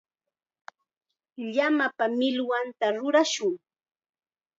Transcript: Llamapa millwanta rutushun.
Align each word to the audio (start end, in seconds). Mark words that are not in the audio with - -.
Llamapa 1.55 2.05
millwanta 2.19 2.85
rutushun. 2.99 3.53